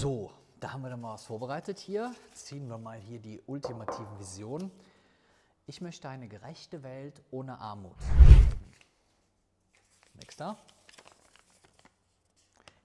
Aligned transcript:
So, 0.00 0.32
da 0.60 0.72
haben 0.72 0.80
wir 0.80 0.88
dann 0.88 1.02
mal 1.02 1.12
was 1.12 1.26
vorbereitet 1.26 1.78
hier. 1.78 2.14
Ziehen 2.32 2.70
wir 2.70 2.78
mal 2.78 2.98
hier 2.98 3.18
die 3.18 3.42
ultimativen 3.44 4.18
Visionen. 4.18 4.70
Ich 5.66 5.82
möchte 5.82 6.08
eine 6.08 6.26
gerechte 6.26 6.82
Welt 6.82 7.22
ohne 7.30 7.58
Armut. 7.58 7.98
Nächster. 10.14 10.56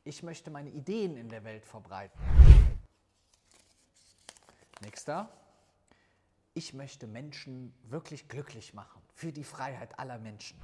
Ich 0.04 0.24
möchte 0.24 0.52
meine 0.52 0.72
Ideen 0.72 1.16
in 1.16 1.30
der 1.30 1.46
Welt 1.46 1.66
verbreiten. 1.66 2.20
Nächster. 4.82 5.30
Ich 6.54 6.74
möchte 6.74 7.08
Menschen 7.08 7.74
wirklich 7.84 8.28
glücklich 8.28 8.74
machen. 8.74 9.02
Für 9.14 9.32
die 9.32 9.46
Freiheit 9.46 9.98
aller 9.98 10.18
Menschen. 10.18 10.60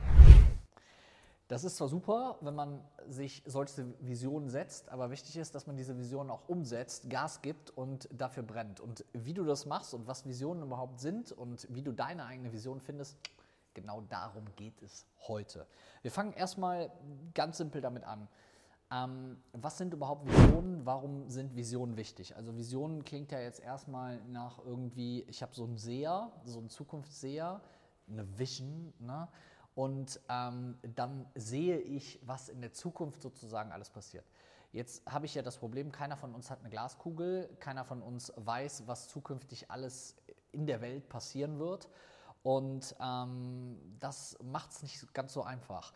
Das 1.51 1.65
ist 1.65 1.75
zwar 1.75 1.89
super, 1.89 2.37
wenn 2.39 2.55
man 2.55 2.79
sich 3.09 3.43
solche 3.45 3.85
Visionen 3.99 4.47
setzt, 4.47 4.87
aber 4.87 5.11
wichtig 5.11 5.35
ist, 5.35 5.53
dass 5.53 5.67
man 5.67 5.75
diese 5.75 5.97
Visionen 5.97 6.31
auch 6.31 6.47
umsetzt, 6.47 7.09
Gas 7.09 7.41
gibt 7.41 7.71
und 7.71 8.07
dafür 8.09 8.43
brennt. 8.43 8.79
Und 8.79 9.03
wie 9.11 9.33
du 9.33 9.43
das 9.43 9.65
machst 9.65 9.93
und 9.93 10.07
was 10.07 10.25
Visionen 10.25 10.63
überhaupt 10.63 11.01
sind 11.01 11.33
und 11.33 11.67
wie 11.69 11.81
du 11.81 11.91
deine 11.91 12.23
eigene 12.25 12.53
Vision 12.53 12.79
findest, 12.79 13.17
genau 13.73 13.99
darum 13.99 14.45
geht 14.55 14.81
es 14.81 15.05
heute. 15.27 15.67
Wir 16.03 16.11
fangen 16.11 16.31
erstmal 16.31 16.89
ganz 17.33 17.57
simpel 17.57 17.81
damit 17.81 18.05
an. 18.05 18.29
Ähm, 18.89 19.43
was 19.51 19.77
sind 19.77 19.93
überhaupt 19.93 20.25
Visionen? 20.29 20.85
Warum 20.85 21.27
sind 21.27 21.57
Visionen 21.57 21.97
wichtig? 21.97 22.33
Also 22.37 22.55
Visionen 22.55 23.03
klingt 23.03 23.29
ja 23.33 23.41
jetzt 23.41 23.59
erstmal 23.59 24.21
nach 24.29 24.57
irgendwie, 24.63 25.23
ich 25.23 25.41
habe 25.41 25.53
so 25.53 25.65
einen 25.65 25.77
Seher, 25.77 26.31
so 26.45 26.59
einen 26.59 26.69
Zukunftsseher, 26.69 27.59
eine 28.07 28.39
Vision, 28.39 28.93
ne? 28.99 29.27
Und 29.75 30.19
ähm, 30.29 30.77
dann 30.95 31.25
sehe 31.35 31.79
ich, 31.79 32.19
was 32.23 32.49
in 32.49 32.61
der 32.61 32.73
Zukunft 32.73 33.21
sozusagen 33.21 33.71
alles 33.71 33.89
passiert. 33.89 34.25
Jetzt 34.73 35.05
habe 35.05 35.25
ich 35.25 35.35
ja 35.35 35.41
das 35.41 35.57
Problem, 35.57 35.91
keiner 35.91 36.15
von 36.15 36.33
uns 36.33 36.49
hat 36.49 36.59
eine 36.59 36.69
Glaskugel, 36.69 37.49
keiner 37.59 37.83
von 37.83 38.01
uns 38.01 38.31
weiß, 38.37 38.83
was 38.87 39.09
zukünftig 39.09 39.69
alles 39.69 40.15
in 40.51 40.65
der 40.65 40.81
Welt 40.81 41.09
passieren 41.09 41.59
wird. 41.59 41.89
Und 42.43 42.95
ähm, 42.99 43.77
das 43.99 44.37
macht 44.41 44.71
es 44.71 44.81
nicht 44.81 45.13
ganz 45.13 45.33
so 45.33 45.43
einfach. 45.43 45.93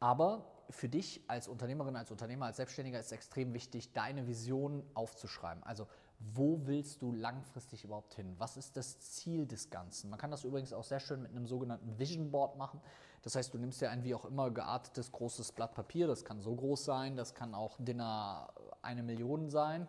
Aber 0.00 0.44
für 0.70 0.88
dich 0.88 1.22
als 1.28 1.48
Unternehmerin, 1.48 1.96
als 1.96 2.10
Unternehmer, 2.10 2.46
als 2.46 2.56
Selbstständiger 2.56 2.98
ist 2.98 3.12
extrem 3.12 3.54
wichtig, 3.54 3.92
deine 3.92 4.26
Vision 4.26 4.84
aufzuschreiben. 4.94 5.62
Also 5.62 5.86
wo 6.18 6.66
willst 6.66 7.02
du 7.02 7.12
langfristig 7.12 7.84
überhaupt 7.84 8.14
hin? 8.14 8.34
Was 8.38 8.56
ist 8.56 8.76
das 8.76 8.98
Ziel 9.00 9.46
des 9.46 9.70
Ganzen? 9.70 10.10
Man 10.10 10.18
kann 10.18 10.30
das 10.30 10.44
übrigens 10.44 10.72
auch 10.72 10.84
sehr 10.84 11.00
schön 11.00 11.22
mit 11.22 11.30
einem 11.30 11.46
sogenannten 11.46 11.98
Vision 11.98 12.30
Board 12.30 12.56
machen. 12.56 12.80
Das 13.26 13.34
heißt, 13.34 13.52
du 13.52 13.58
nimmst 13.58 13.80
dir 13.80 13.90
ein 13.90 14.04
wie 14.04 14.14
auch 14.14 14.24
immer 14.24 14.52
geartetes 14.52 15.10
großes 15.10 15.50
Blatt 15.50 15.74
Papier. 15.74 16.06
Das 16.06 16.24
kann 16.24 16.40
so 16.40 16.54
groß 16.54 16.84
sein, 16.84 17.16
das 17.16 17.34
kann 17.34 17.56
auch 17.56 17.76
Dinner 17.80 18.46
eine 18.82 19.02
Million 19.02 19.50
sein. 19.50 19.88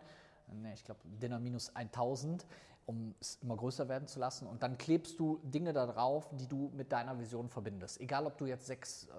Nee, 0.52 0.72
ich 0.72 0.82
glaube 0.82 0.98
Dinner 1.04 1.38
minus 1.38 1.70
1000 1.76 2.44
um 2.86 3.14
es 3.20 3.38
immer 3.42 3.54
größer 3.54 3.88
werden 3.88 4.08
zu 4.08 4.18
lassen. 4.18 4.48
Und 4.48 4.64
dann 4.64 4.76
klebst 4.76 5.20
du 5.20 5.38
Dinge 5.44 5.72
da 5.72 5.86
drauf, 5.86 6.30
die 6.32 6.48
du 6.48 6.72
mit 6.74 6.90
deiner 6.90 7.20
Vision 7.20 7.48
verbindest. 7.48 8.00
Egal, 8.00 8.26
ob 8.26 8.38
du 8.38 8.46
jetzt 8.46 8.66
sechs 8.66 9.04
äh, 9.04 9.10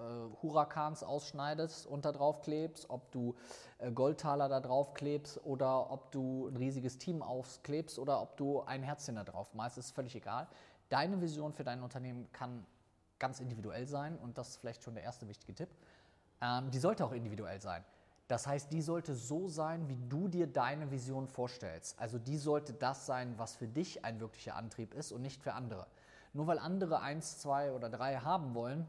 Huracans 0.42 1.04
ausschneidest 1.04 1.86
und 1.86 2.04
da 2.04 2.11
drauf 2.11 2.42
klebst, 2.42 2.89
ob 2.89 3.11
du 3.11 3.36
äh, 3.78 3.92
Goldtaler 3.92 4.50
da 4.50 4.59
drauf 4.59 4.95
klebst 4.95 5.39
oder 5.45 5.92
ob 5.92 6.11
du 6.11 6.48
ein 6.48 6.58
riesiges 6.58 6.98
Team 6.98 7.22
aufklebst 7.22 8.00
oder 8.00 8.22
ob 8.22 8.36
du 8.36 8.64
ein 8.64 8.83
Herzchen 8.83 9.16
da 9.16 9.23
drauf 9.23 9.54
malst, 9.54 9.78
ist 9.78 9.92
völlig 9.92 10.16
egal. 10.16 10.48
Deine 10.89 11.22
Vision 11.22 11.54
für 11.54 11.64
dein 11.64 11.83
Unternehmen 11.83 12.28
kann 12.33 12.66
ganz 13.20 13.39
individuell 13.39 13.88
sein 13.88 14.17
und 14.17 14.38
das 14.38 14.50
ist 14.50 14.58
vielleicht 14.58 14.84
schon 14.84 14.95
der 14.95 15.03
erste 15.03 15.28
wichtige 15.28 15.53
Tipp. 15.53 15.70
Ähm, 16.42 16.72
die 16.72 16.80
sollte 16.80 17.06
auch 17.06 17.12
individuell 17.12 17.61
sein. 17.61 17.84
Das 18.28 18.45
heißt, 18.45 18.72
die 18.72 18.81
sollte 18.81 19.16
so 19.16 19.48
sein, 19.48 19.89
wie 19.89 19.98
du 20.08 20.28
dir 20.28 20.45
deine 20.45 20.92
Vision 20.92 21.28
vorstellst. 21.28 22.00
Also 22.00 22.20
die 22.20 22.38
sollte 22.38 22.73
das 22.73 23.08
sein, 23.08 23.34
was 23.38 23.56
für 23.56 23.67
dich 23.67 24.06
ein 24.06 24.20
wirklicher 24.20 24.56
Antrieb 24.56 24.94
ist 24.94 25.11
und 25.11 25.23
nicht 25.23 25.42
für 25.42 25.53
andere. 25.53 25.88
Nur 26.34 26.45
weil 26.45 26.59
andere 26.59 27.02
eins, 27.02 27.39
zwei 27.39 27.72
oder 27.72 27.89
drei 27.89 28.17
haben 28.17 28.53
wollen, 28.53 28.88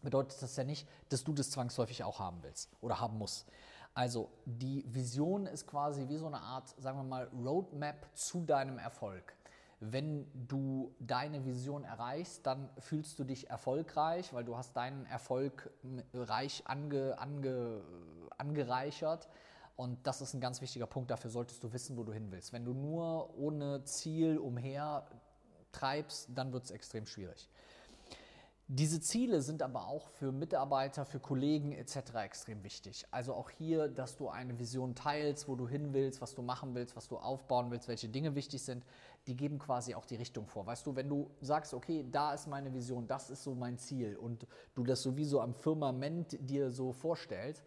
bedeutet 0.00 0.40
das 0.40 0.56
ja 0.56 0.64
nicht, 0.64 0.88
dass 1.10 1.22
du 1.22 1.34
das 1.34 1.50
zwangsläufig 1.50 2.02
auch 2.02 2.18
haben 2.18 2.42
willst 2.42 2.70
oder 2.80 2.98
haben 2.98 3.18
musst. 3.18 3.46
Also 3.94 4.30
die 4.46 4.84
Vision 4.86 5.44
ist 5.44 5.66
quasi 5.66 6.08
wie 6.08 6.16
so 6.16 6.26
eine 6.26 6.40
Art, 6.40 6.68
sagen 6.78 6.96
wir 6.96 7.04
mal, 7.04 7.28
Roadmap 7.28 8.06
zu 8.14 8.40
deinem 8.40 8.78
Erfolg 8.78 9.34
wenn 9.84 10.26
du 10.46 10.94
deine 11.00 11.44
Vision 11.44 11.82
erreichst, 11.82 12.46
dann 12.46 12.70
fühlst 12.78 13.18
du 13.18 13.24
dich 13.24 13.50
erfolgreich, 13.50 14.32
weil 14.32 14.44
du 14.44 14.56
hast 14.56 14.76
deinen 14.76 15.06
Erfolg 15.06 15.70
reich 16.14 16.62
ange, 16.66 17.18
ange, 17.18 17.82
angereichert. 18.38 19.28
Und 19.74 20.06
das 20.06 20.20
ist 20.20 20.34
ein 20.34 20.40
ganz 20.40 20.60
wichtiger 20.60 20.86
Punkt. 20.86 21.10
Dafür 21.10 21.30
solltest 21.30 21.64
du 21.64 21.72
wissen, 21.72 21.96
wo 21.96 22.04
du 22.04 22.12
hin 22.12 22.30
willst. 22.30 22.52
Wenn 22.52 22.64
du 22.64 22.74
nur 22.74 23.36
ohne 23.36 23.82
Ziel 23.82 24.38
umher 24.38 25.04
treibst, 25.72 26.28
dann 26.32 26.52
wird 26.52 26.64
es 26.64 26.70
extrem 26.70 27.04
schwierig. 27.04 27.48
Diese 28.68 29.00
Ziele 29.00 29.42
sind 29.42 29.62
aber 29.62 29.88
auch 29.88 30.08
für 30.08 30.32
Mitarbeiter, 30.32 31.04
für 31.04 31.20
Kollegen 31.20 31.72
etc. 31.72 32.14
extrem 32.22 32.62
wichtig. 32.62 33.04
Also 33.10 33.34
auch 33.34 33.50
hier, 33.50 33.88
dass 33.88 34.16
du 34.16 34.28
eine 34.28 34.58
Vision 34.58 34.94
teilst, 34.94 35.48
wo 35.48 35.56
du 35.56 35.68
hin 35.68 35.92
willst, 35.92 36.22
was 36.22 36.34
du 36.34 36.42
machen 36.42 36.74
willst, 36.74 36.96
was 36.96 37.08
du 37.08 37.18
aufbauen 37.18 37.70
willst, 37.70 37.88
welche 37.88 38.08
Dinge 38.08 38.34
wichtig 38.34 38.62
sind, 38.62 38.84
die 39.26 39.36
geben 39.36 39.58
quasi 39.58 39.94
auch 39.94 40.06
die 40.06 40.16
Richtung 40.16 40.46
vor. 40.46 40.64
Weißt 40.64 40.86
du, 40.86 40.96
wenn 40.96 41.08
du 41.08 41.30
sagst, 41.40 41.74
okay, 41.74 42.06
da 42.10 42.32
ist 42.32 42.46
meine 42.46 42.72
Vision, 42.72 43.06
das 43.06 43.30
ist 43.30 43.42
so 43.42 43.54
mein 43.54 43.78
Ziel 43.78 44.16
und 44.16 44.46
du 44.74 44.84
das 44.84 45.02
sowieso 45.02 45.40
am 45.40 45.54
Firmament 45.54 46.38
dir 46.40 46.70
so 46.70 46.92
vorstellst, 46.92 47.62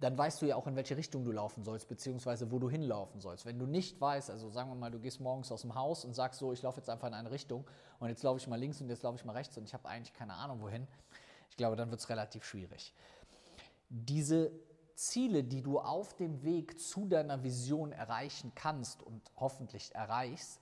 dann 0.00 0.18
weißt 0.18 0.42
du 0.42 0.46
ja 0.46 0.56
auch, 0.56 0.66
in 0.66 0.76
welche 0.76 0.96
Richtung 0.96 1.24
du 1.24 1.32
laufen 1.32 1.62
sollst, 1.62 1.88
beziehungsweise 1.88 2.50
wo 2.50 2.58
du 2.58 2.68
hinlaufen 2.68 3.20
sollst. 3.20 3.46
Wenn 3.46 3.58
du 3.58 3.66
nicht 3.66 4.00
weißt, 4.00 4.30
also 4.30 4.50
sagen 4.50 4.70
wir 4.70 4.74
mal, 4.74 4.90
du 4.90 4.98
gehst 4.98 5.20
morgens 5.20 5.52
aus 5.52 5.62
dem 5.62 5.74
Haus 5.74 6.04
und 6.04 6.14
sagst 6.14 6.40
so, 6.40 6.52
ich 6.52 6.62
laufe 6.62 6.80
jetzt 6.80 6.90
einfach 6.90 7.08
in 7.08 7.14
eine 7.14 7.30
Richtung 7.30 7.64
und 8.00 8.08
jetzt 8.08 8.22
laufe 8.22 8.38
ich 8.38 8.48
mal 8.48 8.58
links 8.58 8.80
und 8.80 8.88
jetzt 8.88 9.02
laufe 9.02 9.16
ich 9.16 9.24
mal 9.24 9.32
rechts 9.32 9.56
und 9.56 9.64
ich 9.64 9.72
habe 9.72 9.88
eigentlich 9.88 10.12
keine 10.12 10.34
Ahnung 10.34 10.60
wohin, 10.60 10.86
ich 11.50 11.56
glaube, 11.56 11.76
dann 11.76 11.90
wird 11.90 12.00
es 12.00 12.08
relativ 12.08 12.44
schwierig. 12.44 12.92
Diese 13.88 14.50
Ziele, 14.96 15.44
die 15.44 15.62
du 15.62 15.78
auf 15.78 16.14
dem 16.14 16.42
Weg 16.42 16.80
zu 16.80 17.06
deiner 17.06 17.42
Vision 17.42 17.92
erreichen 17.92 18.52
kannst 18.54 19.02
und 19.02 19.22
hoffentlich 19.36 19.94
erreichst, 19.94 20.60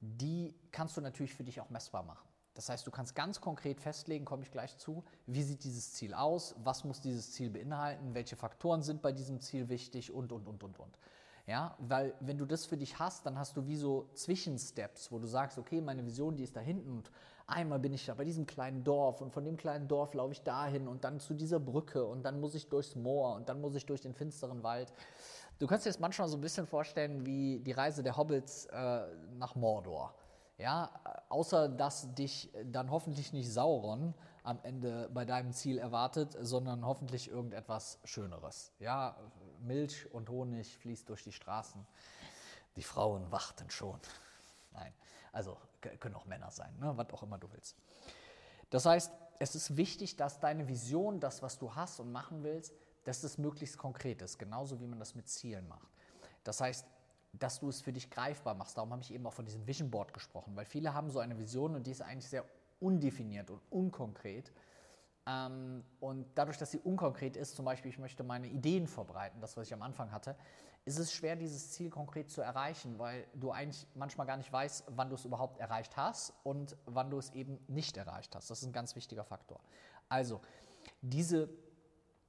die 0.00 0.54
kannst 0.70 0.96
du 0.96 1.00
natürlich 1.00 1.34
für 1.34 1.44
dich 1.44 1.60
auch 1.60 1.70
messbar 1.70 2.04
machen. 2.04 2.27
Das 2.58 2.68
heißt, 2.68 2.84
du 2.84 2.90
kannst 2.90 3.14
ganz 3.14 3.40
konkret 3.40 3.80
festlegen, 3.80 4.24
komme 4.24 4.42
ich 4.42 4.50
gleich 4.50 4.76
zu, 4.78 5.04
wie 5.26 5.44
sieht 5.44 5.62
dieses 5.62 5.92
Ziel 5.92 6.12
aus, 6.12 6.56
was 6.64 6.82
muss 6.82 7.00
dieses 7.00 7.30
Ziel 7.30 7.50
beinhalten, 7.50 8.14
welche 8.14 8.34
Faktoren 8.34 8.82
sind 8.82 9.00
bei 9.00 9.12
diesem 9.12 9.38
Ziel 9.38 9.68
wichtig 9.68 10.12
und, 10.12 10.32
und, 10.32 10.48
und, 10.48 10.64
und, 10.64 10.80
und. 10.80 10.98
Ja, 11.46 11.76
weil 11.78 12.14
wenn 12.18 12.36
du 12.36 12.46
das 12.46 12.66
für 12.66 12.76
dich 12.76 12.98
hast, 12.98 13.24
dann 13.24 13.38
hast 13.38 13.56
du 13.56 13.68
wie 13.68 13.76
so 13.76 14.10
Zwischensteps, 14.14 15.12
wo 15.12 15.20
du 15.20 15.28
sagst, 15.28 15.56
okay, 15.56 15.80
meine 15.80 16.04
Vision, 16.04 16.34
die 16.34 16.42
ist 16.42 16.56
da 16.56 16.60
hinten 16.60 16.90
und 16.90 17.12
einmal 17.46 17.78
bin 17.78 17.92
ich 17.92 18.04
da 18.04 18.14
bei 18.14 18.24
diesem 18.24 18.44
kleinen 18.44 18.82
Dorf 18.82 19.20
und 19.20 19.32
von 19.32 19.44
dem 19.44 19.56
kleinen 19.56 19.86
Dorf 19.86 20.14
laufe 20.14 20.32
ich 20.32 20.42
dahin 20.42 20.88
und 20.88 21.04
dann 21.04 21.20
zu 21.20 21.34
dieser 21.34 21.60
Brücke 21.60 22.04
und 22.04 22.24
dann 22.24 22.40
muss 22.40 22.56
ich 22.56 22.68
durchs 22.68 22.96
Moor 22.96 23.36
und 23.36 23.48
dann 23.48 23.60
muss 23.60 23.76
ich 23.76 23.86
durch 23.86 24.00
den 24.00 24.14
finsteren 24.14 24.64
Wald. 24.64 24.92
Du 25.60 25.68
kannst 25.68 25.86
dir 25.86 25.90
das 25.90 26.00
manchmal 26.00 26.26
so 26.26 26.36
ein 26.36 26.40
bisschen 26.40 26.66
vorstellen 26.66 27.24
wie 27.24 27.60
die 27.60 27.70
Reise 27.70 28.02
der 28.02 28.16
Hobbits 28.16 28.66
äh, 28.66 29.06
nach 29.36 29.54
Mordor. 29.54 30.12
Ja, 30.58 30.90
außer 31.28 31.68
dass 31.68 32.14
dich 32.14 32.52
dann 32.64 32.90
hoffentlich 32.90 33.32
nicht 33.32 33.52
Sauron 33.52 34.12
am 34.42 34.58
Ende 34.64 35.08
bei 35.14 35.24
deinem 35.24 35.52
Ziel 35.52 35.78
erwartet, 35.78 36.36
sondern 36.40 36.84
hoffentlich 36.84 37.28
irgendetwas 37.28 38.00
Schöneres. 38.04 38.72
Ja, 38.80 39.16
Milch 39.60 40.12
und 40.12 40.28
Honig 40.28 40.76
fließt 40.78 41.08
durch 41.08 41.22
die 41.22 41.32
Straßen. 41.32 41.86
Die 42.74 42.82
Frauen 42.82 43.30
warten 43.30 43.70
schon. 43.70 44.00
Nein, 44.72 44.92
also 45.32 45.56
können 46.00 46.16
auch 46.16 46.24
Männer 46.24 46.50
sein, 46.50 46.76
ne? 46.80 46.96
was 46.96 47.10
auch 47.10 47.22
immer 47.22 47.38
du 47.38 47.50
willst. 47.52 47.76
Das 48.70 48.84
heißt, 48.84 49.12
es 49.38 49.54
ist 49.54 49.76
wichtig, 49.76 50.16
dass 50.16 50.40
deine 50.40 50.66
Vision, 50.66 51.20
das, 51.20 51.40
was 51.40 51.58
du 51.58 51.74
hast 51.74 52.00
und 52.00 52.10
machen 52.10 52.42
willst, 52.42 52.74
dass 53.04 53.22
es 53.22 53.38
möglichst 53.38 53.78
konkret 53.78 54.22
ist, 54.22 54.38
genauso 54.38 54.80
wie 54.80 54.86
man 54.86 54.98
das 54.98 55.14
mit 55.14 55.28
Zielen 55.28 55.68
macht. 55.68 55.88
Das 56.42 56.60
heißt, 56.60 56.84
dass 57.32 57.60
du 57.60 57.68
es 57.68 57.80
für 57.80 57.92
dich 57.92 58.10
greifbar 58.10 58.54
machst. 58.54 58.76
Darum 58.76 58.92
habe 58.92 59.02
ich 59.02 59.12
eben 59.12 59.26
auch 59.26 59.32
von 59.32 59.44
diesem 59.44 59.66
Vision 59.66 59.90
Board 59.90 60.12
gesprochen, 60.12 60.56
weil 60.56 60.64
viele 60.64 60.94
haben 60.94 61.10
so 61.10 61.18
eine 61.18 61.38
Vision 61.38 61.74
und 61.74 61.86
die 61.86 61.90
ist 61.90 62.02
eigentlich 62.02 62.28
sehr 62.28 62.44
undefiniert 62.80 63.50
und 63.50 63.60
unkonkret. 63.70 64.52
Ähm, 65.26 65.84
und 66.00 66.26
dadurch, 66.34 66.58
dass 66.58 66.70
sie 66.70 66.78
unkonkret 66.78 67.36
ist, 67.36 67.56
zum 67.56 67.64
Beispiel, 67.64 67.90
ich 67.90 67.98
möchte 67.98 68.22
meine 68.22 68.46
Ideen 68.46 68.86
verbreiten, 68.86 69.40
das, 69.40 69.56
was 69.56 69.66
ich 69.66 69.74
am 69.74 69.82
Anfang 69.82 70.10
hatte, 70.10 70.36
ist 70.84 70.98
es 70.98 71.12
schwer, 71.12 71.36
dieses 71.36 71.72
Ziel 71.72 71.90
konkret 71.90 72.30
zu 72.30 72.40
erreichen, 72.40 72.98
weil 72.98 73.26
du 73.34 73.50
eigentlich 73.50 73.86
manchmal 73.94 74.26
gar 74.26 74.38
nicht 74.38 74.50
weißt, 74.50 74.84
wann 74.88 75.10
du 75.10 75.16
es 75.16 75.26
überhaupt 75.26 75.58
erreicht 75.58 75.96
hast 75.98 76.32
und 76.44 76.76
wann 76.86 77.10
du 77.10 77.18
es 77.18 77.30
eben 77.34 77.58
nicht 77.68 77.98
erreicht 77.98 78.34
hast. 78.34 78.50
Das 78.50 78.62
ist 78.62 78.66
ein 78.66 78.72
ganz 78.72 78.96
wichtiger 78.96 79.24
Faktor. 79.24 79.60
Also, 80.08 80.40
diese, 81.02 81.50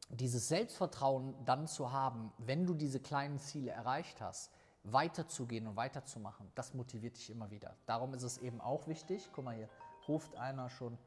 dieses 0.09 0.49
Selbstvertrauen 0.49 1.35
dann 1.45 1.67
zu 1.67 1.93
haben, 1.93 2.33
wenn 2.37 2.65
du 2.65 2.73
diese 2.73 2.99
kleinen 2.99 3.39
Ziele 3.39 3.71
erreicht 3.71 4.19
hast, 4.19 4.51
weiterzugehen 4.91 5.67
und 5.67 5.75
weiterzumachen, 5.75 6.51
das 6.55 6.73
motiviert 6.73 7.17
dich 7.17 7.29
immer 7.29 7.51
wieder. 7.51 7.75
Darum 7.85 8.13
ist 8.13 8.23
es 8.23 8.37
eben 8.37 8.61
auch 8.61 8.87
wichtig, 8.87 9.29
guck 9.33 9.45
mal 9.45 9.55
hier, 9.55 9.69
ruft 10.07 10.35
einer 10.35 10.69
schon, 10.69 10.97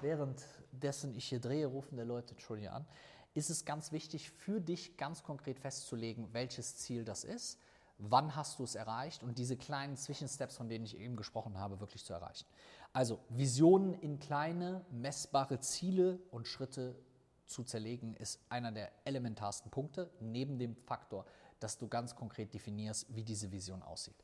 währenddessen 0.00 1.14
ich 1.14 1.28
hier 1.28 1.40
drehe, 1.40 1.66
rufen 1.66 1.96
die 1.96 2.02
Leute 2.02 2.34
schon 2.40 2.58
hier 2.58 2.72
an, 2.72 2.86
ist 3.34 3.50
es 3.50 3.64
ganz 3.64 3.92
wichtig 3.92 4.30
für 4.30 4.60
dich 4.60 4.96
ganz 4.96 5.22
konkret 5.22 5.58
festzulegen, 5.58 6.32
welches 6.32 6.76
Ziel 6.76 7.04
das 7.04 7.24
ist, 7.24 7.60
wann 7.98 8.34
hast 8.34 8.58
du 8.58 8.64
es 8.64 8.74
erreicht 8.74 9.22
und 9.22 9.38
diese 9.38 9.56
kleinen 9.56 9.96
Zwischensteps, 9.96 10.56
von 10.56 10.68
denen 10.68 10.84
ich 10.84 10.98
eben 10.98 11.16
gesprochen 11.16 11.58
habe, 11.58 11.80
wirklich 11.80 12.04
zu 12.04 12.12
erreichen. 12.12 12.46
Also 12.92 13.18
Visionen 13.28 13.94
in 13.94 14.18
kleine, 14.18 14.84
messbare 14.90 15.60
Ziele 15.60 16.18
und 16.30 16.48
Schritte 16.48 16.96
zu 17.46 17.64
zerlegen, 17.64 18.14
ist 18.16 18.40
einer 18.48 18.72
der 18.72 18.90
elementarsten 19.04 19.70
Punkte, 19.70 20.10
neben 20.20 20.58
dem 20.58 20.76
Faktor, 20.76 21.24
dass 21.60 21.78
du 21.78 21.88
ganz 21.88 22.14
konkret 22.14 22.52
definierst, 22.52 23.06
wie 23.14 23.22
diese 23.22 23.50
Vision 23.50 23.82
aussieht. 23.82 24.16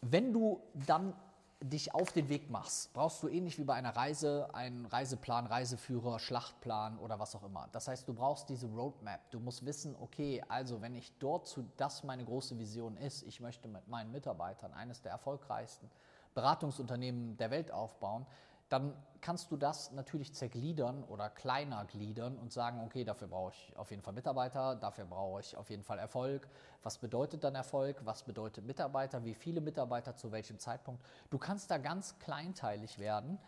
Wenn 0.00 0.32
du 0.32 0.60
dann 0.86 1.14
dich 1.62 1.94
auf 1.94 2.12
den 2.12 2.28
Weg 2.28 2.50
machst, 2.50 2.92
brauchst 2.92 3.22
du 3.22 3.28
ähnlich 3.28 3.58
wie 3.58 3.64
bei 3.64 3.74
einer 3.74 3.94
Reise 3.94 4.52
einen 4.52 4.86
Reiseplan, 4.86 5.46
Reiseführer, 5.46 6.18
Schlachtplan 6.18 6.98
oder 6.98 7.18
was 7.18 7.34
auch 7.36 7.44
immer. 7.44 7.68
Das 7.72 7.88
heißt, 7.88 8.08
du 8.08 8.14
brauchst 8.14 8.48
diese 8.48 8.66
Roadmap. 8.66 9.30
Du 9.30 9.38
musst 9.38 9.64
wissen, 9.64 9.94
okay, 10.00 10.42
also 10.48 10.80
wenn 10.82 10.94
ich 10.94 11.12
dort 11.18 11.46
zu, 11.46 11.64
das 11.76 12.02
meine 12.02 12.24
große 12.24 12.58
Vision 12.58 12.96
ist, 12.96 13.22
ich 13.22 13.40
möchte 13.40 13.68
mit 13.68 13.86
meinen 13.88 14.10
Mitarbeitern 14.10 14.72
eines 14.74 15.02
der 15.02 15.12
erfolgreichsten 15.12 15.88
Beratungsunternehmen 16.34 17.36
der 17.36 17.50
Welt 17.50 17.70
aufbauen, 17.70 18.26
dann 18.72 18.94
kannst 19.20 19.50
du 19.52 19.56
das 19.56 19.92
natürlich 19.92 20.34
zergliedern 20.34 21.04
oder 21.04 21.28
kleiner 21.28 21.84
gliedern 21.84 22.38
und 22.38 22.52
sagen, 22.52 22.80
okay, 22.84 23.04
dafür 23.04 23.28
brauche 23.28 23.52
ich 23.52 23.76
auf 23.76 23.90
jeden 23.90 24.02
Fall 24.02 24.14
Mitarbeiter, 24.14 24.74
dafür 24.74 25.04
brauche 25.04 25.40
ich 25.40 25.56
auf 25.56 25.68
jeden 25.68 25.82
Fall 25.82 25.98
Erfolg. 25.98 26.48
Was 26.82 26.98
bedeutet 26.98 27.44
dann 27.44 27.54
Erfolg? 27.54 28.00
Was 28.04 28.22
bedeutet 28.22 28.64
Mitarbeiter? 28.64 29.24
Wie 29.24 29.34
viele 29.34 29.60
Mitarbeiter 29.60 30.16
zu 30.16 30.32
welchem 30.32 30.58
Zeitpunkt? 30.58 31.04
Du 31.30 31.38
kannst 31.38 31.70
da 31.70 31.76
ganz 31.76 32.18
kleinteilig 32.18 32.98
werden. 32.98 33.38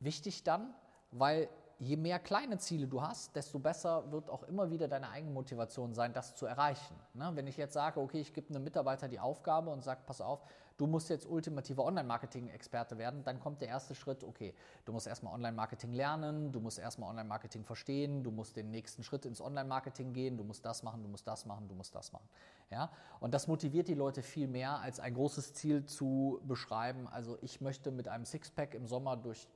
Wichtig 0.00 0.44
dann, 0.44 0.74
weil 1.10 1.48
je 1.78 1.96
mehr 1.96 2.18
kleine 2.18 2.58
Ziele 2.58 2.86
du 2.86 3.00
hast, 3.00 3.34
desto 3.36 3.58
besser 3.58 4.10
wird 4.10 4.28
auch 4.28 4.42
immer 4.44 4.70
wieder 4.70 4.88
deine 4.88 5.10
eigene 5.10 5.32
Motivation 5.32 5.94
sein, 5.94 6.12
das 6.12 6.34
zu 6.34 6.46
erreichen. 6.46 6.96
Ne? 7.14 7.30
Wenn 7.34 7.46
ich 7.46 7.56
jetzt 7.56 7.74
sage, 7.74 8.00
okay, 8.00 8.20
ich 8.20 8.32
gebe 8.32 8.50
einem 8.50 8.64
Mitarbeiter 8.64 9.08
die 9.08 9.20
Aufgabe 9.20 9.70
und 9.70 9.84
sage, 9.84 10.00
pass 10.04 10.20
auf, 10.20 10.42
du 10.76 10.86
musst 10.86 11.10
jetzt 11.10 11.26
ultimativer 11.26 11.84
Online-Marketing-Experte 11.84 12.98
werden, 12.98 13.22
dann 13.24 13.40
kommt 13.40 13.60
der 13.60 13.68
erste 13.68 13.94
Schritt, 13.94 14.24
okay, 14.24 14.54
du 14.84 14.92
musst 14.92 15.06
erstmal 15.06 15.34
Online-Marketing 15.34 15.92
lernen, 15.92 16.52
du 16.52 16.60
musst 16.60 16.78
erstmal 16.78 17.10
Online-Marketing 17.10 17.64
verstehen, 17.64 18.22
du 18.22 18.30
musst 18.30 18.56
den 18.56 18.70
nächsten 18.70 19.02
Schritt 19.02 19.24
ins 19.26 19.40
Online-Marketing 19.40 20.12
gehen, 20.12 20.36
du 20.36 20.44
musst 20.44 20.64
das 20.64 20.82
machen, 20.82 21.02
du 21.02 21.08
musst 21.08 21.26
das 21.26 21.46
machen, 21.46 21.68
du 21.68 21.74
musst 21.74 21.94
das 21.94 22.12
machen. 22.12 22.28
Ja? 22.70 22.90
Und 23.20 23.34
das 23.34 23.48
motiviert 23.48 23.88
die 23.88 23.94
Leute 23.94 24.22
viel 24.22 24.46
mehr, 24.46 24.78
als 24.80 25.00
ein 25.00 25.14
großes 25.14 25.52
Ziel 25.54 25.84
zu 25.84 26.40
beschreiben. 26.44 27.08
Also 27.08 27.38
ich 27.40 27.60
möchte 27.60 27.90
mit 27.90 28.08
einem 28.08 28.24
Sixpack 28.24 28.74
im 28.74 28.86
Sommer 28.86 29.16
durch, 29.16 29.48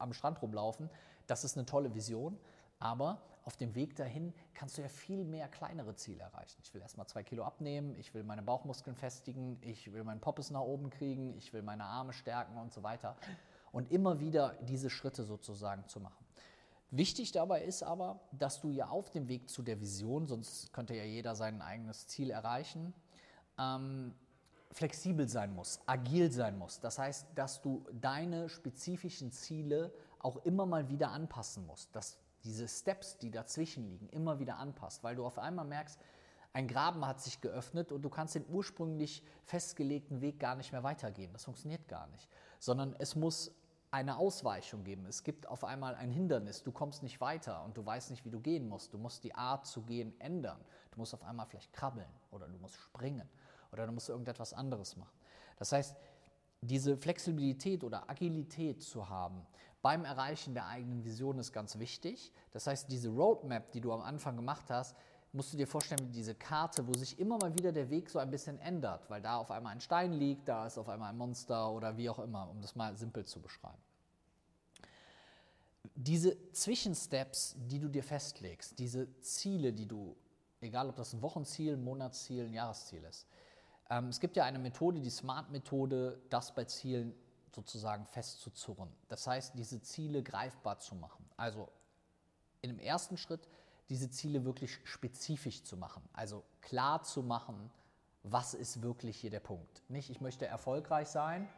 am 0.00 0.12
Strand 0.12 0.40
rumlaufen. 0.42 0.90
Das 1.26 1.44
ist 1.44 1.56
eine 1.56 1.66
tolle 1.66 1.94
Vision. 1.94 2.38
Aber 2.78 3.20
auf 3.44 3.56
dem 3.56 3.74
Weg 3.74 3.96
dahin 3.96 4.32
kannst 4.54 4.78
du 4.78 4.82
ja 4.82 4.88
viel 4.88 5.24
mehr 5.24 5.48
kleinere 5.48 5.94
Ziele 5.94 6.22
erreichen. 6.22 6.60
Ich 6.62 6.72
will 6.74 6.80
erstmal 6.80 7.06
zwei 7.06 7.22
Kilo 7.22 7.44
abnehmen, 7.44 7.94
ich 7.96 8.14
will 8.14 8.22
meine 8.22 8.42
Bauchmuskeln 8.42 8.96
festigen, 8.96 9.58
ich 9.62 9.92
will 9.92 10.04
meinen 10.04 10.20
Poppes 10.20 10.50
nach 10.50 10.60
oben 10.60 10.90
kriegen, 10.90 11.36
ich 11.36 11.52
will 11.52 11.62
meine 11.62 11.84
Arme 11.84 12.12
stärken 12.12 12.56
und 12.58 12.72
so 12.72 12.82
weiter. 12.82 13.16
Und 13.72 13.90
immer 13.92 14.20
wieder 14.20 14.56
diese 14.62 14.90
Schritte 14.90 15.24
sozusagen 15.24 15.86
zu 15.88 16.00
machen. 16.00 16.24
Wichtig 16.90 17.32
dabei 17.32 17.62
ist 17.62 17.82
aber, 17.82 18.20
dass 18.32 18.60
du 18.60 18.70
ja 18.70 18.88
auf 18.88 19.10
dem 19.10 19.28
Weg 19.28 19.48
zu 19.48 19.62
der 19.62 19.80
Vision, 19.80 20.26
sonst 20.26 20.72
könnte 20.72 20.94
ja 20.94 21.04
jeder 21.04 21.36
sein 21.36 21.62
eigenes 21.62 22.08
Ziel 22.08 22.30
erreichen, 22.30 22.92
ähm, 23.58 24.14
flexibel 24.72 25.28
sein 25.28 25.54
musst, 25.54 25.82
agil 25.86 26.30
sein 26.30 26.58
musst. 26.58 26.84
Das 26.84 26.98
heißt, 26.98 27.26
dass 27.34 27.60
du 27.60 27.84
deine 27.92 28.48
spezifischen 28.48 29.32
Ziele 29.32 29.92
auch 30.18 30.36
immer 30.44 30.66
mal 30.66 30.88
wieder 30.88 31.10
anpassen 31.10 31.66
musst. 31.66 31.94
Dass 31.94 32.18
diese 32.44 32.68
Steps, 32.68 33.18
die 33.18 33.30
dazwischen 33.30 33.88
liegen, 33.88 34.08
immer 34.08 34.38
wieder 34.38 34.58
anpasst, 34.58 35.02
weil 35.02 35.16
du 35.16 35.26
auf 35.26 35.38
einmal 35.38 35.64
merkst, 35.64 35.98
ein 36.52 36.66
Graben 36.66 37.06
hat 37.06 37.20
sich 37.20 37.40
geöffnet 37.40 37.92
und 37.92 38.02
du 38.02 38.08
kannst 38.08 38.34
den 38.34 38.44
ursprünglich 38.48 39.22
festgelegten 39.44 40.20
Weg 40.20 40.40
gar 40.40 40.56
nicht 40.56 40.72
mehr 40.72 40.82
weitergehen. 40.82 41.32
Das 41.32 41.44
funktioniert 41.44 41.86
gar 41.86 42.08
nicht. 42.08 42.28
Sondern 42.58 42.96
es 42.98 43.14
muss 43.14 43.52
eine 43.92 44.16
Ausweichung 44.16 44.84
geben. 44.84 45.06
Es 45.06 45.22
gibt 45.22 45.48
auf 45.48 45.64
einmal 45.64 45.94
ein 45.94 46.10
Hindernis. 46.10 46.62
Du 46.62 46.72
kommst 46.72 47.02
nicht 47.02 47.20
weiter 47.20 47.64
und 47.64 47.76
du 47.76 47.84
weißt 47.84 48.10
nicht, 48.10 48.24
wie 48.24 48.30
du 48.30 48.40
gehen 48.40 48.68
musst. 48.68 48.92
Du 48.94 48.98
musst 48.98 49.22
die 49.24 49.34
Art 49.34 49.66
zu 49.66 49.82
gehen 49.82 50.18
ändern. 50.20 50.60
Du 50.92 50.98
musst 50.98 51.14
auf 51.14 51.22
einmal 51.22 51.46
vielleicht 51.46 51.72
krabbeln 51.72 52.10
oder 52.30 52.48
du 52.48 52.58
musst 52.58 52.76
springen 52.76 53.28
oder 53.72 53.86
du 53.86 53.92
musst 53.92 54.08
irgendetwas 54.08 54.52
anderes 54.52 54.96
machen. 54.96 55.18
Das 55.58 55.72
heißt, 55.72 55.96
diese 56.62 56.96
Flexibilität 56.96 57.84
oder 57.84 58.08
Agilität 58.10 58.82
zu 58.82 59.08
haben 59.08 59.46
beim 59.82 60.04
Erreichen 60.04 60.54
der 60.54 60.66
eigenen 60.66 61.04
Vision 61.04 61.38
ist 61.38 61.52
ganz 61.52 61.78
wichtig. 61.78 62.32
Das 62.52 62.66
heißt, 62.66 62.90
diese 62.90 63.08
Roadmap, 63.08 63.72
die 63.72 63.80
du 63.80 63.92
am 63.92 64.02
Anfang 64.02 64.36
gemacht 64.36 64.66
hast, 64.68 64.94
musst 65.32 65.52
du 65.52 65.56
dir 65.56 65.66
vorstellen 65.66 66.06
wie 66.08 66.12
diese 66.12 66.34
Karte, 66.34 66.86
wo 66.86 66.92
sich 66.92 67.18
immer 67.18 67.38
mal 67.38 67.54
wieder 67.54 67.72
der 67.72 67.88
Weg 67.88 68.10
so 68.10 68.18
ein 68.18 68.30
bisschen 68.30 68.58
ändert, 68.58 69.08
weil 69.08 69.22
da 69.22 69.36
auf 69.36 69.50
einmal 69.50 69.72
ein 69.72 69.80
Stein 69.80 70.12
liegt, 70.12 70.48
da 70.48 70.66
ist 70.66 70.76
auf 70.76 70.88
einmal 70.88 71.10
ein 71.10 71.16
Monster 71.16 71.70
oder 71.70 71.96
wie 71.96 72.10
auch 72.10 72.18
immer, 72.18 72.50
um 72.50 72.60
das 72.60 72.74
mal 72.74 72.96
simpel 72.96 73.24
zu 73.24 73.40
beschreiben. 73.40 73.78
Diese 75.94 76.36
Zwischensteps, 76.52 77.56
die 77.56 77.78
du 77.78 77.88
dir 77.88 78.02
festlegst, 78.02 78.78
diese 78.78 79.08
Ziele, 79.20 79.72
die 79.72 79.86
du, 79.86 80.16
egal 80.60 80.88
ob 80.88 80.96
das 80.96 81.12
ein 81.12 81.22
Wochenziel, 81.22 81.74
ein 81.74 81.84
Monatsziel, 81.84 82.46
ein 82.46 82.54
Jahresziel 82.54 83.04
ist, 83.04 83.26
ähm, 83.90 84.08
es 84.08 84.20
gibt 84.20 84.36
ja 84.36 84.44
eine 84.44 84.58
Methode, 84.58 85.00
die 85.00 85.10
Smart-Methode, 85.10 86.20
das 86.30 86.54
bei 86.54 86.64
Zielen 86.64 87.14
sozusagen 87.54 88.06
festzuzurren. 88.06 88.88
Das 89.08 89.26
heißt, 89.26 89.54
diese 89.58 89.82
Ziele 89.82 90.22
greifbar 90.22 90.78
zu 90.78 90.94
machen. 90.94 91.28
Also 91.36 91.68
in 92.62 92.70
dem 92.70 92.78
ersten 92.78 93.16
Schritt 93.16 93.48
diese 93.88 94.08
Ziele 94.08 94.44
wirklich 94.44 94.78
spezifisch 94.84 95.64
zu 95.64 95.76
machen. 95.76 96.02
Also 96.12 96.44
klar 96.60 97.02
zu 97.02 97.22
machen, 97.22 97.70
was 98.22 98.54
ist 98.54 98.82
wirklich 98.82 99.16
hier 99.16 99.30
der 99.30 99.40
Punkt. 99.40 99.82
Nicht, 99.88 100.10
ich 100.10 100.20
möchte 100.20 100.46
erfolgreich 100.46 101.08
sein, 101.08 101.48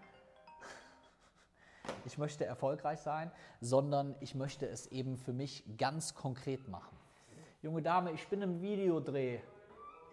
ich 2.06 2.16
möchte 2.16 2.46
erfolgreich 2.46 3.00
sein, 3.00 3.30
sondern 3.60 4.14
ich 4.20 4.34
möchte 4.34 4.66
es 4.66 4.86
eben 4.86 5.18
für 5.18 5.34
mich 5.34 5.64
ganz 5.76 6.14
konkret 6.14 6.68
machen. 6.68 6.96
Junge 7.60 7.82
Dame, 7.82 8.12
ich 8.12 8.26
bin 8.28 8.40
im 8.40 8.62
Videodreh. 8.62 9.40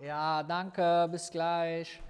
Ja, 0.01 0.43
danke, 0.43 1.07
bis 1.09 1.31
gleich. 1.31 2.01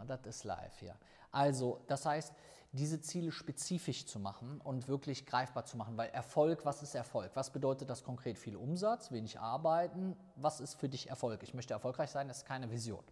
Ja, 0.00 0.16
das 0.16 0.36
ist 0.36 0.44
live 0.44 0.78
hier. 0.78 0.96
Also, 1.30 1.80
das 1.86 2.06
heißt, 2.06 2.32
diese 2.72 3.00
Ziele 3.00 3.32
spezifisch 3.32 4.06
zu 4.06 4.18
machen 4.18 4.60
und 4.60 4.88
wirklich 4.88 5.26
greifbar 5.26 5.64
zu 5.64 5.76
machen. 5.76 5.96
Weil 5.96 6.10
Erfolg, 6.10 6.64
was 6.64 6.82
ist 6.82 6.94
Erfolg? 6.94 7.32
Was 7.34 7.50
bedeutet 7.50 7.90
das 7.90 8.04
konkret? 8.04 8.38
Viel 8.38 8.56
Umsatz, 8.56 9.10
wenig 9.10 9.40
Arbeiten? 9.40 10.16
Was 10.36 10.60
ist 10.60 10.74
für 10.74 10.88
dich 10.88 11.08
Erfolg? 11.08 11.42
Ich 11.42 11.52
möchte 11.52 11.74
erfolgreich 11.74 12.10
sein, 12.10 12.28
das 12.28 12.38
ist 12.38 12.46
keine 12.46 12.70
Vision. 12.70 13.04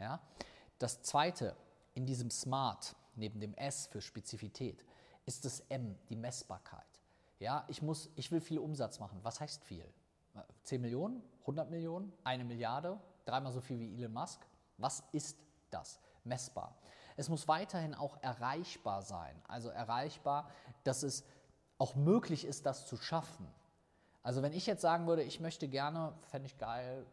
Ja? 0.00 0.20
Das 0.78 1.02
zweite 1.02 1.56
in 1.94 2.04
diesem 2.04 2.30
Smart, 2.30 2.96
neben 3.14 3.40
dem 3.40 3.54
S 3.54 3.86
für 3.86 4.00
Spezifität, 4.00 4.84
ist 5.24 5.44
das 5.44 5.60
M, 5.68 5.96
die 6.08 6.16
Messbarkeit. 6.16 6.84
Ja, 7.38 7.64
ich, 7.68 7.82
muss, 7.82 8.10
ich 8.16 8.30
will 8.32 8.40
viel 8.40 8.58
Umsatz 8.58 8.98
machen. 8.98 9.20
Was 9.22 9.40
heißt 9.40 9.64
viel? 9.64 9.86
10 10.64 10.80
Millionen? 10.80 11.22
100 11.42 11.70
Millionen? 11.70 12.12
Eine 12.24 12.44
Milliarde? 12.44 12.98
Dreimal 13.24 13.52
so 13.52 13.60
viel 13.60 13.78
wie 13.78 13.94
Elon 13.94 14.12
Musk? 14.12 14.46
Was 14.78 15.02
ist 15.12 15.38
das? 15.70 16.00
Messbar. 16.26 16.76
Es 17.16 17.28
muss 17.28 17.48
weiterhin 17.48 17.94
auch 17.94 18.22
erreichbar 18.22 19.02
sein. 19.02 19.34
Also 19.48 19.70
erreichbar, 19.70 20.50
dass 20.84 21.02
es 21.02 21.24
auch 21.78 21.94
möglich 21.94 22.44
ist, 22.44 22.66
das 22.66 22.86
zu 22.86 22.96
schaffen. 22.96 23.46
Also 24.22 24.42
wenn 24.42 24.52
ich 24.52 24.66
jetzt 24.66 24.82
sagen 24.82 25.06
würde, 25.06 25.22
ich 25.22 25.40
möchte 25.40 25.68
gerne, 25.68 26.12
fände 26.22 26.46
ich 26.46 26.58
geil, 26.58 27.06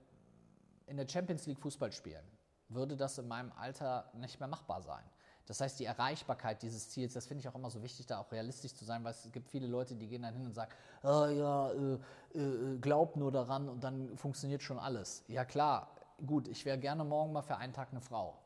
in 0.88 0.98
der 0.98 1.08
Champions 1.08 1.46
League 1.46 1.60
Fußball 1.60 1.92
spielen, 1.92 2.26
würde 2.70 2.98
das 2.98 3.18
in 3.18 3.28
meinem 3.28 3.52
Alter 3.54 4.10
nicht 4.14 4.40
mehr 4.40 4.48
machbar 4.48 4.82
sein. 4.82 5.04
Das 5.46 5.60
heißt, 5.60 5.80
die 5.80 5.86
Erreichbarkeit 5.86 6.62
dieses 6.62 6.90
Ziels, 6.90 7.14
das 7.14 7.28
finde 7.28 7.42
ich 7.42 7.50
auch 7.50 7.56
immer 7.56 7.70
so 7.70 7.84
wichtig, 7.84 8.06
da 8.06 8.20
auch 8.20 8.32
realistisch 8.32 8.74
zu 8.74 8.86
sein, 8.86 9.04
weil 9.04 9.12
es 9.12 9.30
gibt 9.32 9.50
viele 9.50 9.68
Leute, 9.68 9.96
die 9.96 10.08
gehen 10.08 10.22
dann 10.22 10.34
hin 10.34 10.46
und 10.46 10.54
sagen, 10.54 10.72
oh, 11.04 11.26
ja, 11.26 11.72
äh, 11.72 12.40
äh, 12.40 12.78
glaub 12.80 13.18
nur 13.18 13.32
daran 13.32 13.68
und 13.68 13.84
dann 13.84 14.16
funktioniert 14.18 14.64
schon 14.64 14.80
alles. 14.80 15.24
Ja 15.28 15.44
klar, 15.44 15.92
gut, 16.26 16.48
ich 16.48 16.64
wäre 16.64 16.78
gerne 16.78 17.04
morgen 17.04 17.34
mal 17.34 17.42
für 17.42 17.58
einen 17.58 17.74
Tag 17.74 17.90
eine 17.92 18.00
Frau. 18.00 18.38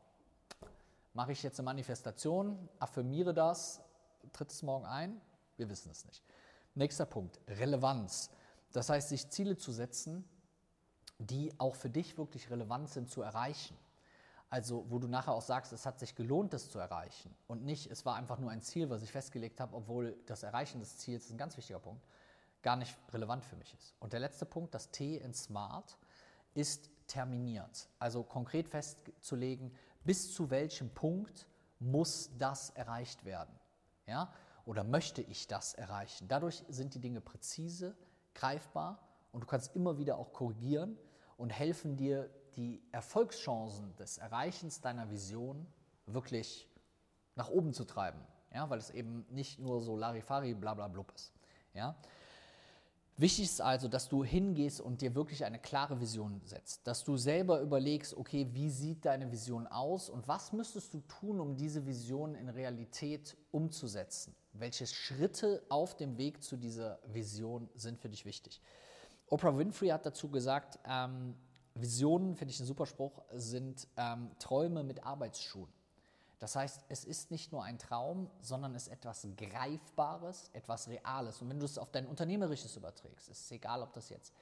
Mache 1.17 1.31
ich 1.31 1.41
jetzt 1.41 1.57
eine 1.59 1.65
Manifestation, 1.65 2.69
affirmiere 2.77 3.33
das, 3.33 3.81
tritt 4.33 4.51
es 4.51 4.61
morgen 4.61 4.85
ein? 4.85 5.19
Wir 5.55 5.67
wissen 5.67 5.89
es 5.89 6.05
nicht. 6.05 6.23
Nächster 6.75 7.07
Punkt, 7.07 7.39
Relevanz. 7.47 8.29
Das 8.71 8.89
heißt, 8.89 9.09
sich 9.09 9.27
Ziele 9.31 9.57
zu 9.57 9.71
setzen, 9.71 10.29
die 11.17 11.51
auch 11.59 11.73
für 11.73 11.89
dich 11.89 12.19
wirklich 12.19 12.51
relevant 12.51 12.91
sind 12.91 13.09
zu 13.09 13.23
erreichen. 13.23 13.75
Also 14.51 14.85
wo 14.89 14.99
du 14.99 15.07
nachher 15.07 15.33
auch 15.33 15.41
sagst, 15.41 15.73
es 15.73 15.87
hat 15.87 15.97
sich 15.97 16.13
gelohnt, 16.13 16.53
das 16.53 16.69
zu 16.69 16.77
erreichen 16.77 17.35
und 17.47 17.65
nicht, 17.65 17.89
es 17.89 18.05
war 18.05 18.15
einfach 18.15 18.37
nur 18.37 18.51
ein 18.51 18.61
Ziel, 18.61 18.91
was 18.91 19.01
ich 19.01 19.11
festgelegt 19.11 19.59
habe, 19.59 19.75
obwohl 19.75 20.15
das 20.27 20.43
Erreichen 20.43 20.79
des 20.79 20.99
Ziels, 20.99 21.25
ist 21.25 21.31
ein 21.31 21.39
ganz 21.39 21.57
wichtiger 21.57 21.79
Punkt, 21.79 22.05
gar 22.61 22.75
nicht 22.75 22.95
relevant 23.11 23.43
für 23.43 23.55
mich 23.55 23.73
ist. 23.73 23.95
Und 23.99 24.13
der 24.13 24.19
letzte 24.19 24.45
Punkt, 24.45 24.75
das 24.75 24.91
T 24.91 25.17
in 25.17 25.33
Smart, 25.33 25.97
ist 26.53 26.91
terminiert. 27.07 27.89
Also 27.97 28.21
konkret 28.21 28.69
festzulegen, 28.69 29.71
bis 30.07 30.33
zu 30.33 30.49
welchem 30.49 30.89
Punkt 30.89 31.45
muss 31.79 32.31
das 32.37 32.69
erreicht 32.71 33.25
werden? 33.25 33.53
Ja? 34.07 34.33
Oder 34.65 34.83
möchte 34.83 35.21
ich 35.21 35.47
das 35.47 35.73
erreichen? 35.73 36.27
Dadurch 36.29 36.63
sind 36.69 36.95
die 36.95 36.99
Dinge 36.99 37.19
präzise, 37.21 37.95
greifbar 38.33 38.99
und 39.33 39.41
du 39.41 39.47
kannst 39.47 39.75
immer 39.75 39.97
wieder 39.97 40.17
auch 40.17 40.31
korrigieren 40.31 40.97
und 41.35 41.51
helfen 41.51 41.97
dir, 41.97 42.29
die 42.55 42.81
Erfolgschancen 42.91 43.95
des 43.97 44.17
Erreichens 44.17 44.81
deiner 44.81 45.11
Vision 45.11 45.67
wirklich 46.07 46.67
nach 47.35 47.49
oben 47.49 47.71
zu 47.71 47.83
treiben. 47.83 48.19
Ja, 48.51 48.67
weil 48.69 48.79
es 48.79 48.89
eben 48.89 49.27
nicht 49.29 49.59
nur 49.59 49.81
so 49.81 49.95
Larifari, 49.95 50.55
bla 50.55 50.73
bla 50.73 50.87
blub 50.87 51.11
ist. 51.13 51.33
Ja. 51.75 51.95
Wichtig 53.19 53.45
ist 53.45 53.61
also, 53.61 53.87
dass 53.87 54.09
du 54.09 54.23
hingehst 54.23 54.79
und 54.79 55.01
dir 55.01 55.15
wirklich 55.15 55.43
eine 55.43 55.57
klare 55.57 55.99
Vision 55.99 56.39
setzt, 56.45 56.85
dass 56.85 57.03
du 57.03 57.17
selber 57.17 57.61
überlegst, 57.61 58.15
okay, 58.15 58.47
wie 58.51 58.69
sieht 58.69 59.05
deine 59.05 59.31
Vision 59.31 59.65
aus 59.65 60.07
und 60.07 60.27
was 60.27 60.53
müsstest 60.53 60.93
du 60.93 60.99
tun, 60.99 61.39
um 61.39 61.55
diese 61.55 61.87
Vision 61.87 62.35
in 62.35 62.47
Realität 62.47 63.35
umzusetzen? 63.49 64.35
Welche 64.53 64.85
Schritte 64.85 65.63
auf 65.69 65.95
dem 65.97 66.19
Weg 66.19 66.43
zu 66.43 66.57
dieser 66.57 66.99
Vision 67.07 67.67
sind 67.73 67.99
für 67.99 68.09
dich 68.09 68.23
wichtig? 68.23 68.61
Oprah 69.29 69.57
Winfrey 69.57 69.89
hat 69.89 70.05
dazu 70.05 70.29
gesagt, 70.29 70.77
ähm, 70.87 71.33
Visionen, 71.73 72.35
finde 72.35 72.53
ich 72.53 72.59
ein 72.59 72.67
super 72.67 72.85
Spruch, 72.85 73.23
sind 73.33 73.87
ähm, 73.97 74.29
Träume 74.37 74.83
mit 74.83 75.03
Arbeitsschuhen. 75.03 75.69
Das 76.39 76.55
heißt, 76.55 76.85
es 76.89 77.03
ist 77.03 77.31
nicht 77.31 77.51
nur 77.51 77.63
ein 77.63 77.79
Traum, 77.79 78.29
sondern 78.41 78.75
es 78.75 78.83
ist 78.87 78.93
etwas 78.93 79.27
Greifbares, 79.35 80.49
etwas 80.53 80.87
Reales. 80.87 81.41
Und 81.41 81.49
wenn 81.49 81.59
du 81.59 81.65
es 81.65 81.77
auf 81.77 81.91
dein 81.91 82.05
Unternehmerisches 82.05 82.75
überträgst, 82.75 83.29
ist 83.29 83.45
es 83.45 83.51
egal, 83.51 83.81
ob 83.81 83.93
das 83.93 84.09
jetzt. 84.09 84.33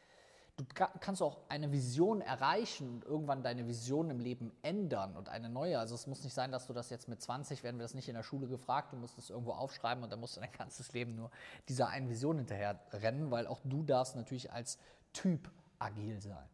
Du 0.57 0.63
kannst 0.73 1.21
auch 1.21 1.39
eine 1.49 1.73
Vision 1.73 2.21
erreichen 2.21 2.89
und 2.89 3.03
irgendwann 3.03 3.43
deine 3.43 3.67
Vision 3.67 4.09
im 4.09 4.21
Leben 4.21 4.53
ändern 4.61 5.17
und 5.17 5.27
eine 5.27 5.49
neue. 5.49 5.77
Also 5.77 5.95
es 5.95 6.07
muss 6.07 6.23
nicht 6.23 6.33
sein, 6.33 6.49
dass 6.53 6.67
du 6.67 6.73
das 6.73 6.89
jetzt 6.89 7.09
mit 7.09 7.21
20, 7.21 7.61
werden 7.63 7.77
wir 7.77 7.83
das 7.83 7.93
nicht 7.93 8.07
in 8.07 8.15
der 8.15 8.23
Schule 8.23 8.47
gefragt, 8.47 8.93
du 8.93 8.97
musst 8.97 9.17
es 9.17 9.29
irgendwo 9.29 9.51
aufschreiben 9.51 10.01
und 10.01 10.09
dann 10.11 10.19
musst 10.21 10.37
du 10.37 10.41
dein 10.41 10.53
ganzes 10.53 10.93
Leben 10.93 11.15
nur 11.15 11.29
dieser 11.67 11.89
einen 11.89 12.07
Vision 12.07 12.37
hinterher 12.37 12.79
rennen, 12.93 13.31
weil 13.31 13.47
auch 13.47 13.59
du 13.65 13.83
darfst 13.83 14.15
natürlich 14.15 14.53
als 14.53 14.77
Typ 15.11 15.51
agil 15.77 16.21
sein. 16.21 16.47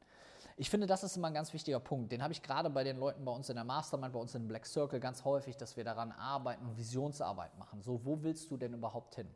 Ich 0.57 0.69
finde, 0.69 0.85
das 0.85 1.03
ist 1.03 1.15
immer 1.15 1.27
ein 1.27 1.33
ganz 1.33 1.53
wichtiger 1.53 1.79
Punkt. 1.79 2.11
Den 2.11 2.21
habe 2.21 2.33
ich 2.33 2.43
gerade 2.43 2.69
bei 2.69 2.83
den 2.83 2.97
Leuten 2.97 3.23
bei 3.23 3.31
uns 3.31 3.49
in 3.49 3.55
der 3.55 3.63
Mastermind, 3.63 4.13
bei 4.13 4.19
uns 4.19 4.35
in 4.35 4.47
Black 4.47 4.65
Circle 4.65 4.99
ganz 4.99 5.23
häufig, 5.23 5.57
dass 5.57 5.77
wir 5.77 5.83
daran 5.83 6.11
arbeiten 6.11 6.65
und 6.65 6.77
Visionsarbeit 6.77 7.57
machen. 7.57 7.81
So, 7.81 8.05
wo 8.05 8.21
willst 8.21 8.51
du 8.51 8.57
denn 8.57 8.73
überhaupt 8.73 9.15
hin? 9.15 9.27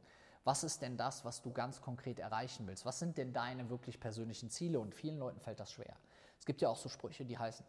Was 0.43 0.63
ist 0.63 0.81
denn 0.81 0.97
das, 0.97 1.25
was 1.25 1.41
du 1.41 1.51
ganz 1.51 1.81
konkret 1.81 2.19
erreichen 2.19 2.67
willst? 2.67 2.85
Was 2.85 2.99
sind 2.99 3.17
denn 3.17 3.33
deine 3.33 3.69
wirklich 3.69 3.99
persönlichen 3.99 4.49
Ziele? 4.49 4.79
Und 4.79 4.93
vielen 4.93 5.17
Leuten 5.17 5.39
fällt 5.39 5.59
das 5.59 5.71
schwer. 5.71 5.95
Es 6.37 6.45
gibt 6.45 6.61
ja 6.61 6.69
auch 6.69 6.77
so 6.77 6.89
Sprüche, 6.89 7.25
die 7.25 7.37
heißen, 7.37 7.65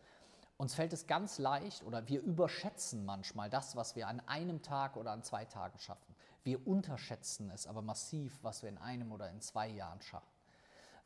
uns 0.59 0.75
fällt 0.75 0.93
es 0.93 1.07
ganz 1.07 1.39
leicht 1.39 1.85
oder 1.85 2.09
wir 2.09 2.21
überschätzen 2.23 3.05
manchmal 3.05 3.49
das, 3.49 3.77
was 3.77 3.95
wir 3.95 4.09
an 4.09 4.21
einem 4.27 4.63
Tag 4.63 4.97
oder 4.97 5.13
an 5.13 5.23
zwei 5.23 5.45
Tagen 5.45 5.79
schaffen. 5.79 6.15
Wir 6.43 6.67
unterschätzen 6.67 7.51
es 7.51 7.67
aber 7.67 7.83
massiv, 7.83 8.39
was 8.43 8.63
wir 8.63 8.71
in 8.71 8.79
einem 8.79 9.13
oder 9.13 9.31
in 9.31 9.41
zwei 9.41 9.69
Jahren 9.69 10.01
schaffen 10.01 10.36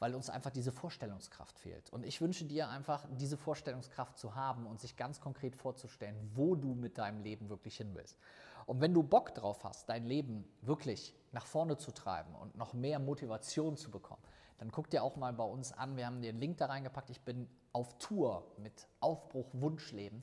weil 0.00 0.14
uns 0.14 0.30
einfach 0.30 0.50
diese 0.50 0.72
Vorstellungskraft 0.72 1.58
fehlt. 1.58 1.90
Und 1.90 2.04
ich 2.04 2.20
wünsche 2.20 2.44
dir 2.44 2.68
einfach, 2.68 3.06
diese 3.12 3.36
Vorstellungskraft 3.36 4.18
zu 4.18 4.34
haben 4.34 4.66
und 4.66 4.80
sich 4.80 4.96
ganz 4.96 5.20
konkret 5.20 5.54
vorzustellen, 5.54 6.16
wo 6.34 6.56
du 6.56 6.74
mit 6.74 6.98
deinem 6.98 7.22
Leben 7.22 7.48
wirklich 7.48 7.76
hin 7.76 7.94
willst. 7.94 8.18
Und 8.66 8.80
wenn 8.80 8.94
du 8.94 9.02
Bock 9.02 9.34
drauf 9.34 9.62
hast, 9.62 9.88
dein 9.88 10.06
Leben 10.06 10.48
wirklich 10.62 11.14
nach 11.32 11.46
vorne 11.46 11.76
zu 11.76 11.92
treiben 11.92 12.34
und 12.34 12.56
noch 12.56 12.72
mehr 12.72 12.98
Motivation 12.98 13.76
zu 13.76 13.90
bekommen, 13.90 14.22
dann 14.58 14.70
guck 14.70 14.90
dir 14.90 15.02
auch 15.02 15.16
mal 15.16 15.32
bei 15.32 15.44
uns 15.44 15.72
an. 15.72 15.96
Wir 15.96 16.06
haben 16.06 16.16
einen 16.16 16.38
Link 16.38 16.58
da 16.58 16.66
reingepackt. 16.66 17.10
Ich 17.10 17.20
bin 17.20 17.48
auf 17.72 17.98
Tour 17.98 18.44
mit 18.58 18.88
Aufbruch 19.00 19.48
Wunschleben. 19.52 20.22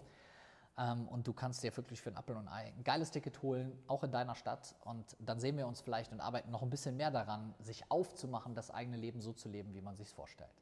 Ähm, 0.78 1.08
und 1.08 1.28
du 1.28 1.34
kannst 1.34 1.64
dir 1.64 1.76
wirklich 1.76 2.02
für 2.02 2.10
ein 2.10 2.18
Apfel 2.18 2.36
und 2.36 2.48
Ei 2.48 2.74
ein 2.76 2.84
geiles 2.84 3.12
Ticket 3.12 3.42
holen, 3.42 3.78
auch 3.88 4.04
in 4.04 4.12
deiner 4.12 4.36
Stadt. 4.36 4.76
Und 4.86 5.16
dann 5.20 5.40
sehen 5.40 5.58
wir 5.58 5.68
uns 5.68 5.82
vielleicht 5.82 6.12
und 6.12 6.20
arbeiten 6.20 6.52
noch 6.52 6.62
ein 6.62 6.70
bisschen 6.70 6.98
mehr 6.98 7.12
daran, 7.12 7.56
sich 7.60 7.90
aufzumachen, 7.90 8.56
das 8.56 8.72
eigene 8.72 8.98
Leben 8.98 9.22
so 9.22 9.34
zu 9.34 9.50
leben, 9.50 9.74
wie 9.74 9.82
man 9.82 9.96
sich 9.96 10.10
vorstellt. 10.12 10.52